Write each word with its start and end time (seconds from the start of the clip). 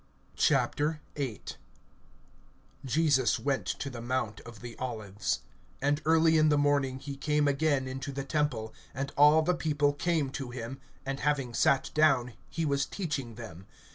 VIII. 0.35 0.99
JESUS 2.85 3.37
went 3.39 3.67
to 3.67 3.87
the 3.87 4.01
mount 4.01 4.39
of 4.39 4.61
the 4.61 4.75
Olives. 4.79 5.41
(2)And 5.83 6.01
early 6.05 6.39
in 6.39 6.49
the 6.49 6.57
morning 6.57 6.97
he 6.97 7.15
came 7.15 7.47
again 7.47 7.87
into 7.87 8.11
the 8.11 8.23
temple, 8.25 8.73
and 8.95 9.11
all 9.15 9.43
the 9.43 9.53
people 9.53 9.93
came 9.93 10.31
to 10.31 10.49
him; 10.49 10.79
and 11.05 11.19
having 11.19 11.53
sat 11.53 11.91
down, 11.93 12.33
he 12.49 12.65
was 12.65 12.87
teaching 12.87 13.35
them. 13.35 13.67